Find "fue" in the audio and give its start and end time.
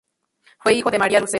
0.59-0.73